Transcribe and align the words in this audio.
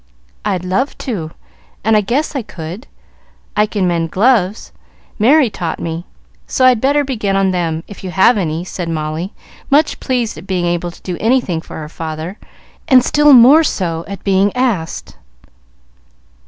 "I'd 0.43 0.65
love 0.65 0.97
to, 1.05 1.29
and 1.83 1.95
I 1.95 2.01
guess 2.01 2.35
I 2.35 2.41
could. 2.41 2.87
I 3.55 3.67
can 3.67 3.87
mend 3.87 4.09
gloves; 4.09 4.71
Merry 5.19 5.51
taught 5.51 5.79
me, 5.79 6.07
so 6.47 6.65
I'd 6.65 6.81
better 6.81 7.03
begin 7.03 7.35
on 7.35 7.51
them, 7.51 7.83
if 7.87 8.03
you 8.03 8.09
have 8.09 8.35
any," 8.35 8.63
said 8.65 8.89
Molly, 8.89 9.31
much 9.69 9.99
pleased 9.99 10.39
at 10.39 10.47
being 10.47 10.65
able 10.65 10.89
to 10.89 11.03
do 11.03 11.17
anything 11.19 11.61
for 11.61 11.77
her 11.77 11.87
father, 11.87 12.39
and 12.87 13.05
still 13.05 13.31
more 13.31 13.63
so 13.63 14.03
at 14.07 14.23
being 14.23 14.51
asked. 14.55 15.17